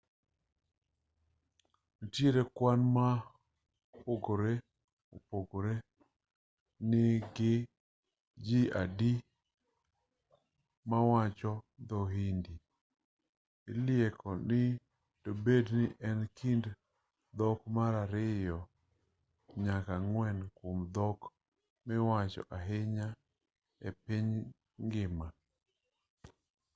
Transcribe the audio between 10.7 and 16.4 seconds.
mawacho dho-hindi ilieko ni dobed ni en e